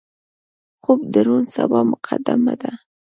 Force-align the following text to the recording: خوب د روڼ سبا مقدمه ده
خوب 0.83 0.99
د 1.13 1.15
روڼ 1.27 1.43
سبا 1.55 1.79
مقدمه 1.91 2.53
ده 2.61 2.71